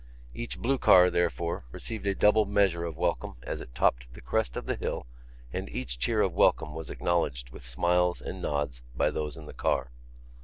[0.33, 4.57] Each blue car, therefore, received a double measure of welcome as it topped the crest
[4.57, 5.05] of the hill
[5.53, 9.53] and each cheer of welcome was acknowledged with smiles and nods by those in the
[9.53, 9.91] car.